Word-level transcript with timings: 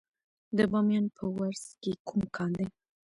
د 0.57 0.59
بامیان 0.71 1.05
په 1.17 1.23
ورس 1.35 1.63
کې 1.81 1.91
کوم 2.07 2.21
کان 2.35 2.49
دی؟ 2.57 2.65